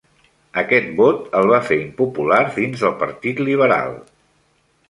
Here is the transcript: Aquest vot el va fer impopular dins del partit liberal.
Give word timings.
Aquest 0.61 0.87
vot 1.01 1.19
el 1.41 1.51
va 1.51 1.59
fer 1.67 1.77
impopular 1.81 2.41
dins 2.57 2.85
del 2.87 2.99
partit 3.05 3.47
liberal. 3.51 3.95